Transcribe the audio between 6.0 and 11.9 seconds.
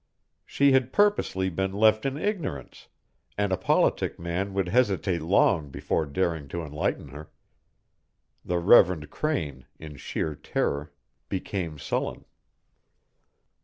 daring to enlighten her. The Reverend Crane, in sheer terror, became